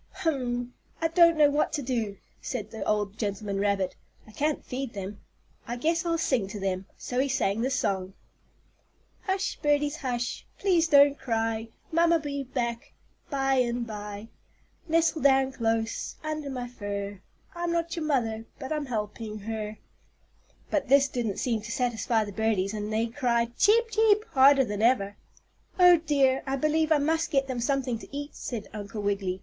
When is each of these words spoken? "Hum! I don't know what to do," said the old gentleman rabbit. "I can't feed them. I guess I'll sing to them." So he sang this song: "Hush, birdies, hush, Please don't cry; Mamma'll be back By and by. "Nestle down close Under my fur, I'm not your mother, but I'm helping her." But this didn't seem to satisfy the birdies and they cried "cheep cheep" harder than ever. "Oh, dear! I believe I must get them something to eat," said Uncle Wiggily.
"Hum! 0.25 0.73
I 0.99 1.09
don't 1.09 1.37
know 1.37 1.51
what 1.51 1.71
to 1.73 1.83
do," 1.83 2.17
said 2.41 2.71
the 2.71 2.83
old 2.85 3.19
gentleman 3.19 3.59
rabbit. 3.59 3.95
"I 4.25 4.31
can't 4.31 4.65
feed 4.65 4.93
them. 4.93 5.19
I 5.67 5.75
guess 5.75 6.07
I'll 6.07 6.17
sing 6.17 6.47
to 6.47 6.59
them." 6.59 6.87
So 6.97 7.19
he 7.19 7.29
sang 7.29 7.61
this 7.61 7.75
song: 7.75 8.13
"Hush, 9.25 9.59
birdies, 9.61 9.97
hush, 9.97 10.47
Please 10.57 10.87
don't 10.87 11.19
cry; 11.19 11.67
Mamma'll 11.91 12.17
be 12.17 12.41
back 12.41 12.93
By 13.29 13.57
and 13.57 13.85
by. 13.85 14.29
"Nestle 14.87 15.21
down 15.21 15.51
close 15.51 16.15
Under 16.23 16.49
my 16.49 16.67
fur, 16.67 17.21
I'm 17.53 17.71
not 17.71 17.95
your 17.95 18.05
mother, 18.05 18.45
but 18.57 18.71
I'm 18.71 18.87
helping 18.87 19.37
her." 19.41 19.77
But 20.71 20.87
this 20.87 21.09
didn't 21.09 21.37
seem 21.37 21.61
to 21.61 21.71
satisfy 21.71 22.25
the 22.25 22.31
birdies 22.31 22.73
and 22.73 22.91
they 22.91 23.05
cried 23.05 23.55
"cheep 23.55 23.91
cheep" 23.91 24.25
harder 24.31 24.65
than 24.65 24.81
ever. 24.81 25.15
"Oh, 25.77 25.97
dear! 25.97 26.41
I 26.47 26.55
believe 26.55 26.91
I 26.91 26.97
must 26.97 27.29
get 27.29 27.45
them 27.45 27.59
something 27.59 27.99
to 27.99 28.07
eat," 28.11 28.33
said 28.33 28.67
Uncle 28.73 29.03
Wiggily. 29.03 29.39